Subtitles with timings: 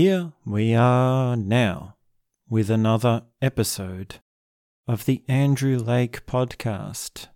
[0.00, 1.96] Here we are now
[2.48, 4.20] with another episode
[4.86, 7.26] of the Andrew Lake podcast.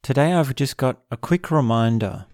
[0.00, 2.26] Today I've just got a quick reminder,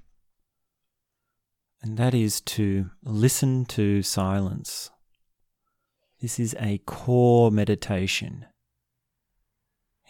[1.81, 4.91] and that is to listen to silence.
[6.21, 8.45] This is a core meditation.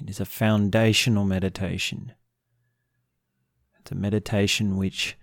[0.00, 2.10] It is a foundational meditation.
[3.78, 5.16] It's a meditation which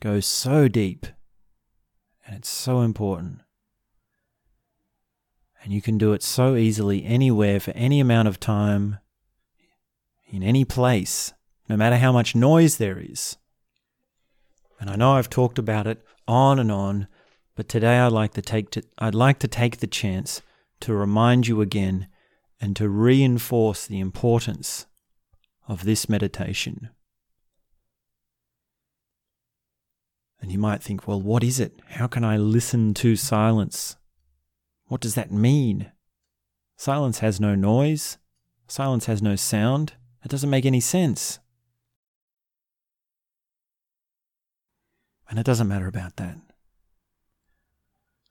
[0.00, 1.06] goes so deep
[2.26, 3.40] and it's so important.
[5.62, 8.98] And you can do it so easily anywhere for any amount of time,
[10.28, 11.32] in any place,
[11.68, 13.36] no matter how much noise there is.
[14.80, 17.06] And I know I've talked about it on and on,
[17.54, 20.42] but today I'd like to take to, I'd like to take the chance
[20.80, 22.08] to remind you again
[22.60, 24.86] and to reinforce the importance
[25.68, 26.90] of this meditation.
[30.46, 31.80] And you might think, well, what is it?
[31.88, 33.96] How can I listen to silence?
[34.86, 35.90] What does that mean?
[36.76, 38.18] Silence has no noise.
[38.68, 39.94] Silence has no sound.
[40.24, 41.40] It doesn't make any sense.
[45.28, 46.38] And it doesn't matter about that.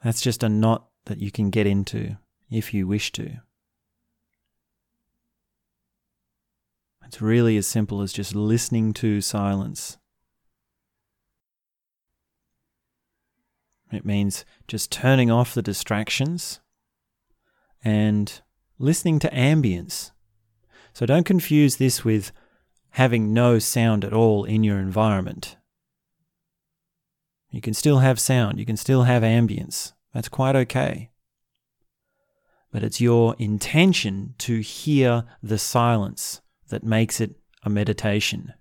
[0.01, 2.15] That's just a knot that you can get into
[2.49, 3.41] if you wish to.
[7.05, 9.97] It's really as simple as just listening to silence.
[13.95, 16.59] It means just turning off the distractions
[17.83, 18.41] and
[18.77, 20.11] listening to ambience.
[20.93, 22.31] So don't confuse this with
[22.91, 25.57] having no sound at all in your environment.
[27.49, 29.93] You can still have sound, you can still have ambience.
[30.13, 31.11] That's quite okay.
[32.71, 38.53] But it's your intention to hear the silence that makes it a meditation.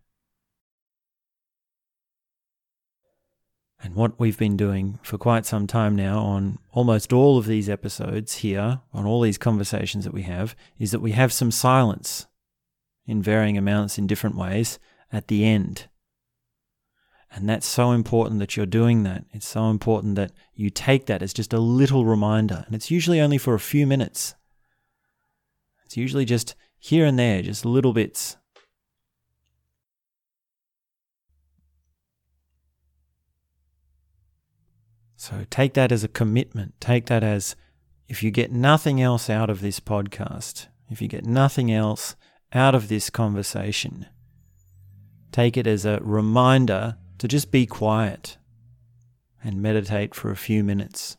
[3.85, 7.69] And what we've been doing for quite some time now on almost all of these
[7.69, 12.27] episodes here, on all these conversations that we have, is that we have some silence
[13.07, 14.79] in varying amounts in different ways
[15.13, 15.89] at the end.
[17.31, 19.27] And that's so important that you're doing that.
[19.33, 22.64] It's so important that you take that as just a little reminder.
[22.64, 24.35] And it's usually only for a few minutes.
[25.85, 28.39] It's usually just here and there, just little bits.
[35.24, 36.79] So take that as a commitment.
[36.83, 37.57] Take that as
[38.08, 42.14] if you get nothing else out of this podcast, if you get nothing else
[42.52, 44.05] out of this conversation,
[45.33, 48.36] take it as a reminder to just be quiet
[49.42, 51.17] and meditate for a few minutes.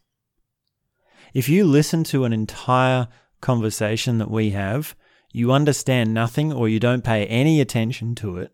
[1.33, 3.07] If you listen to an entire
[3.41, 4.95] conversation that we have,
[5.33, 8.51] you understand nothing or you don't pay any attention to it,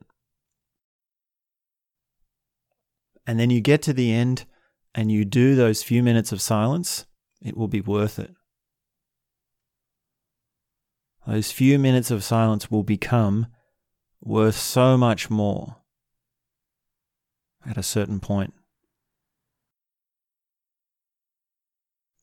[3.28, 4.46] and then you get to the end
[4.94, 7.06] and you do those few minutes of silence,
[7.42, 8.34] it will be worth it.
[11.28, 13.48] Those few minutes of silence will become
[14.22, 15.78] worth so much more
[17.66, 18.54] at a certain point.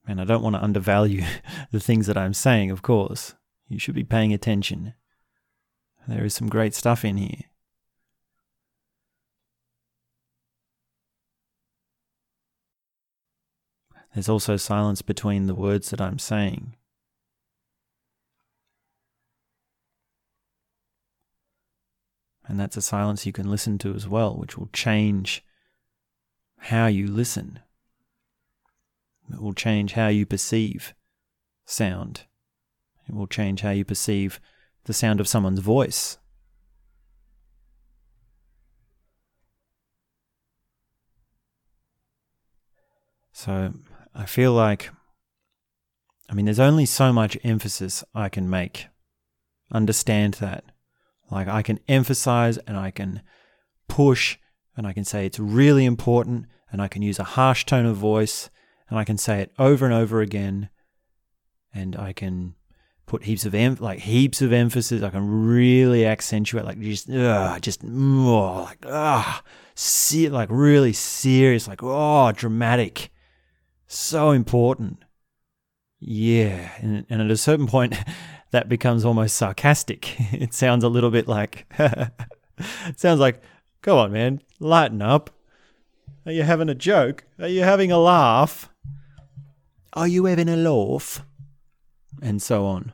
[0.07, 1.23] And I don't want to undervalue
[1.71, 3.35] the things that I'm saying, of course.
[3.69, 4.95] You should be paying attention.
[6.07, 7.43] There is some great stuff in here.
[14.19, 16.75] There's also silence between the words that I'm saying.
[22.49, 25.45] And that's a silence you can listen to as well, which will change
[26.57, 27.61] how you listen.
[29.33, 30.95] It will change how you perceive
[31.65, 32.25] sound.
[33.09, 34.41] It will change how you perceive
[34.83, 36.19] the sound of someone's voice.
[43.33, 43.75] So
[44.15, 44.91] I feel like,
[46.29, 48.87] I mean, there's only so much emphasis I can make.
[49.73, 50.65] Understand that.
[51.31, 53.23] Like, I can emphasize and I can
[53.89, 54.39] push
[54.77, 57.97] and I can say it's really important and I can use a harsh tone of
[57.97, 58.51] voice
[58.89, 60.71] and I can say it over and over again
[61.75, 62.55] and I can
[63.07, 65.03] put heaps of em- like heaps of emphasis.
[65.03, 69.43] I can really accentuate like just ugh, just oh, like ah,
[69.75, 73.11] see like really serious, like oh, dramatic
[73.89, 75.03] so important.
[75.99, 76.71] Yeah.
[76.79, 77.97] And, and at a certain point,
[78.51, 80.17] that becomes almost sarcastic.
[80.33, 82.11] It sounds a little bit like, it
[83.01, 83.43] sounds like,
[83.83, 85.31] come on, man, lighten up.
[86.27, 87.25] Are you having a joke?
[87.39, 88.71] Are you having a laugh?
[89.95, 91.25] Are you having a laugh?
[92.21, 92.93] And so on.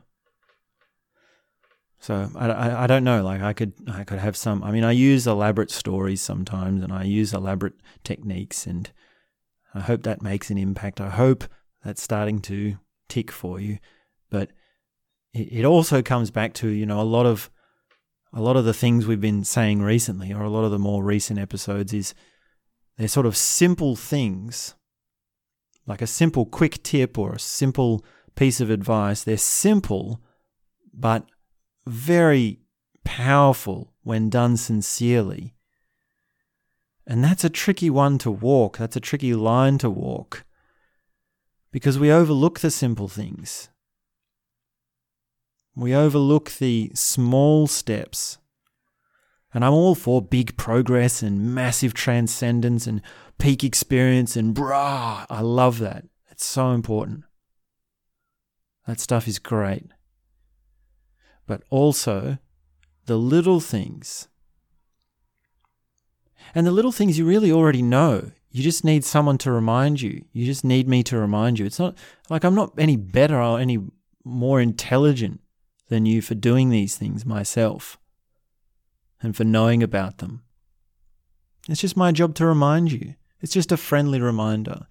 [1.98, 3.24] So I, I, I, don't know.
[3.24, 4.62] Like I could I could have some.
[4.62, 7.72] I mean, I use elaborate stories sometimes, and I use elaborate
[8.04, 8.90] techniques, and
[9.74, 11.00] I hope that makes an impact.
[11.00, 11.44] I hope
[11.84, 12.78] that's starting to
[13.08, 13.78] tick for you.
[14.30, 14.50] But
[15.32, 17.50] it, also comes back to, you know, a lot of
[18.32, 21.04] a lot of the things we've been saying recently, or a lot of the more
[21.04, 22.14] recent episodes, is
[22.96, 24.74] they're sort of simple things,
[25.86, 28.04] like a simple quick tip or a simple
[28.34, 29.22] piece of advice.
[29.22, 30.20] They're simple,
[30.92, 31.26] but
[31.86, 32.60] very
[33.04, 35.54] powerful when done sincerely.
[37.06, 38.78] And that's a tricky one to walk.
[38.78, 40.44] That's a tricky line to walk
[41.70, 43.68] because we overlook the simple things.
[45.74, 48.38] We overlook the small steps.
[49.52, 53.02] And I'm all for big progress and massive transcendence and
[53.38, 55.26] peak experience and brah.
[55.28, 56.04] I love that.
[56.30, 57.24] It's so important.
[58.86, 59.86] That stuff is great.
[61.46, 62.38] But also,
[63.06, 64.28] the little things.
[66.54, 68.30] And the little things you really already know.
[68.50, 70.24] You just need someone to remind you.
[70.32, 71.66] You just need me to remind you.
[71.66, 71.96] It's not
[72.30, 73.78] like I'm not any better or any
[74.24, 75.40] more intelligent
[75.88, 77.98] than you for doing these things myself
[79.20, 80.42] and for knowing about them.
[81.68, 83.14] It's just my job to remind you.
[83.40, 84.86] It's just a friendly reminder.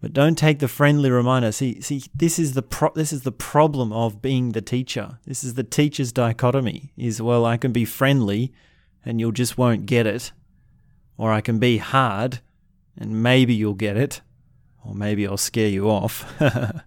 [0.00, 1.52] But don't take the friendly reminder.
[1.52, 5.18] See, see, this is the pro- this is the problem of being the teacher.
[5.26, 6.92] This is the teacher's dichotomy.
[6.96, 8.52] Is well, I can be friendly,
[9.04, 10.32] and you'll just won't get it,
[11.16, 12.40] or I can be hard,
[12.96, 14.20] and maybe you'll get it,
[14.84, 16.24] or maybe I'll scare you off.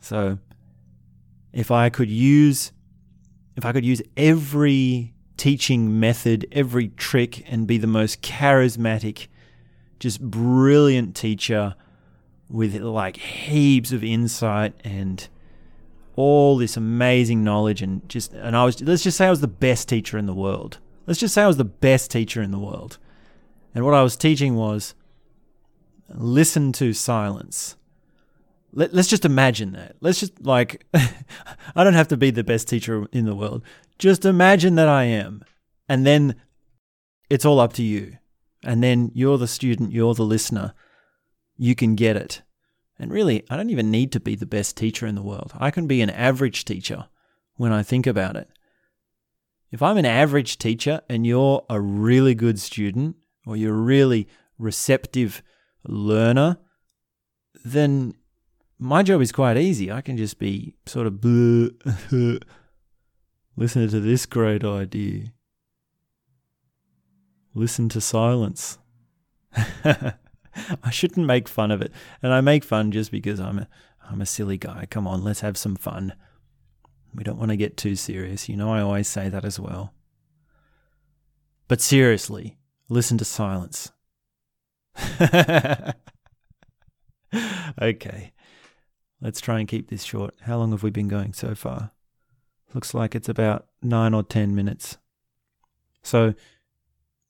[0.00, 0.38] so,
[1.52, 2.72] if I could use,
[3.56, 9.28] if I could use every teaching method, every trick, and be the most charismatic
[9.98, 11.74] just brilliant teacher
[12.48, 15.28] with like heaps of insight and
[16.16, 19.48] all this amazing knowledge and just and I was let's just say I was the
[19.48, 20.78] best teacher in the world.
[21.06, 22.98] Let's just say I was the best teacher in the world.
[23.74, 24.94] And what I was teaching was
[26.08, 27.76] listen to silence.
[28.72, 29.96] Let, let's just imagine that.
[30.00, 33.62] Let's just like I don't have to be the best teacher in the world.
[33.98, 35.44] Just imagine that I am.
[35.88, 36.34] And then
[37.30, 38.16] it's all up to you
[38.66, 40.74] and then you're the student, you're the listener,
[41.56, 42.42] you can get it.
[42.98, 45.52] And really, I don't even need to be the best teacher in the world.
[45.54, 47.06] I can be an average teacher
[47.56, 48.48] when I think about it.
[49.70, 53.16] If I'm an average teacher and you're a really good student
[53.46, 54.28] or you're a really
[54.58, 55.42] receptive
[55.84, 56.56] learner,
[57.64, 58.14] then
[58.78, 59.90] my job is quite easy.
[59.92, 61.22] I can just be sort of
[63.56, 65.32] listening to this great idea
[67.56, 68.78] listen to silence.
[70.82, 71.92] I shouldn't make fun of it.
[72.22, 73.68] And I make fun just because I'm a
[74.08, 74.86] I'm a silly guy.
[74.88, 76.14] Come on, let's have some fun.
[77.14, 78.48] We don't want to get too serious.
[78.48, 79.92] You know I always say that as well.
[81.68, 82.58] But seriously,
[82.88, 83.90] listen to silence.
[87.82, 88.32] okay.
[89.20, 90.34] Let's try and keep this short.
[90.42, 91.90] How long have we been going so far?
[92.74, 94.98] Looks like it's about 9 or 10 minutes.
[96.02, 96.34] So,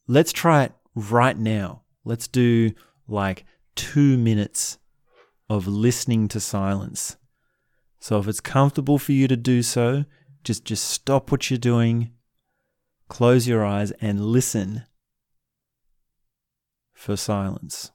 [0.07, 1.83] let's try it right now.
[2.05, 2.73] Let's do
[3.09, 3.45] like
[3.75, 4.79] two minutes
[5.49, 7.17] of listening to silence.
[7.99, 10.05] So if it's comfortable for you to do so,
[10.45, 12.13] just just stop what you're doing,
[13.09, 14.85] close your eyes and listen
[16.93, 17.91] for silence.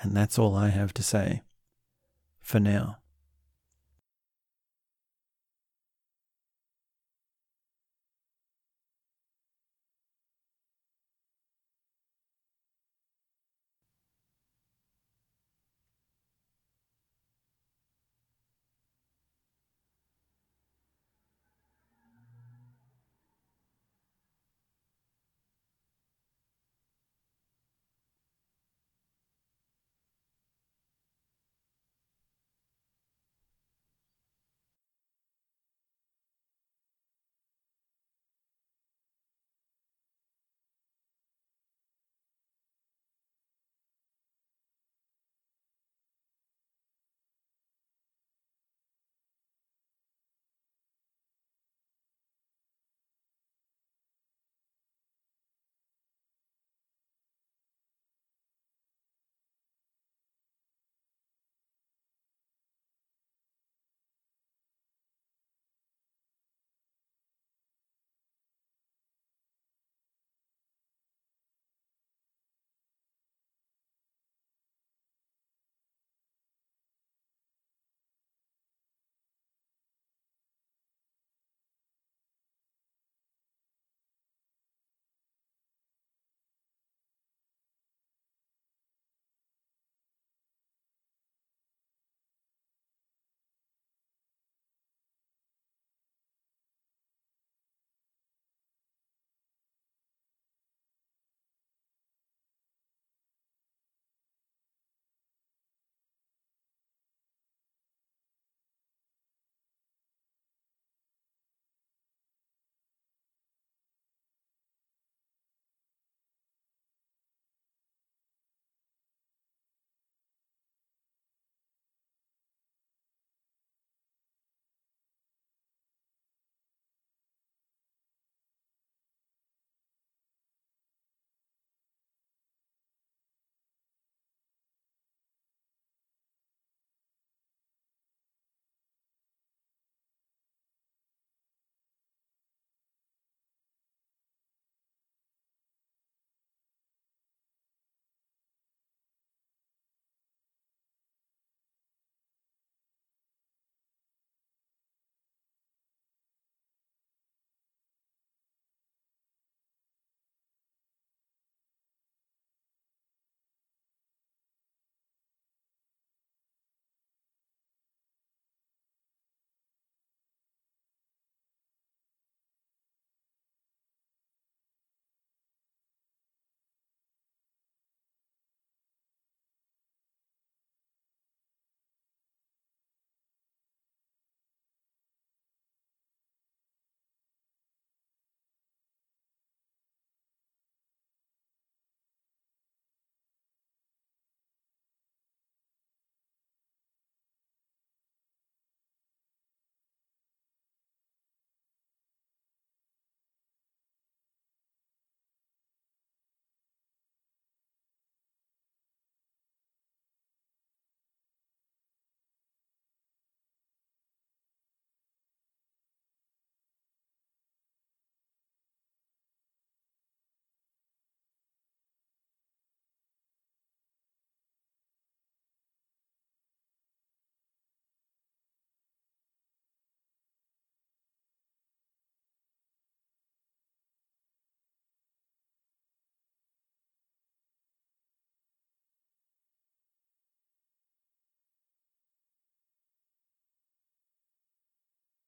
[0.00, 1.42] And that's all I have to say
[2.40, 3.01] for now.